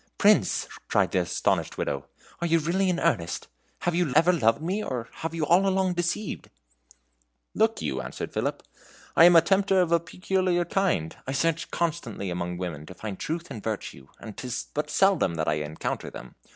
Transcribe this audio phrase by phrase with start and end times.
[0.17, 2.07] "Prince!" cried the astonished Widow,
[2.39, 3.47] "are you really in earnest?
[3.81, 6.49] Have you ever loved me, or have you all along deceived?"
[7.53, 8.63] "Look you," answered Philip,
[9.15, 11.15] "I am a tempter of a peculiar kind.
[11.27, 15.47] I search constantly among women to find truth and virtue, and 'tis but seldom that
[15.47, 16.33] I encounter them.